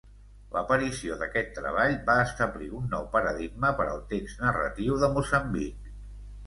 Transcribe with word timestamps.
L'aparició 0.53 1.17
d'aquest 1.19 1.51
treball 1.57 1.93
va 2.09 2.15
establir 2.29 2.71
un 2.81 2.89
nou 2.95 3.07
paradigma 3.19 3.75
per 3.83 3.89
al 3.93 4.03
text 4.17 4.45
narratiu 4.49 5.01
de 5.05 5.13
Moçambic. 5.21 5.97